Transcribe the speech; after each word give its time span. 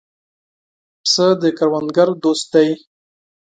پسه 1.03 1.27
د 1.41 1.43
کروندګرو 1.57 2.13
دوست 2.23 2.45
دی. 2.53 2.69